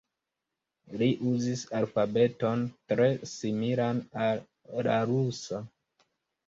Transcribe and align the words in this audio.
Li 1.01 1.09
uzis 1.31 1.61
alfabeton 1.81 2.65
tre 2.93 3.11
similan 3.35 4.03
al 4.27 4.45
la 4.91 4.99
rusa. 5.15 5.63